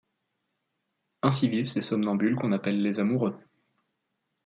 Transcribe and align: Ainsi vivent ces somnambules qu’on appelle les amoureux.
Ainsi 1.21 1.47
vivent 1.47 1.67
ces 1.69 1.83
somnambules 1.83 2.35
qu’on 2.35 2.53
appelle 2.53 2.81
les 2.81 2.99
amoureux. 2.99 3.37